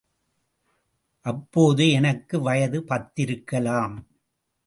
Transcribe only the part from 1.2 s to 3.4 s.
அப்போது எனக்கு வயது பத்து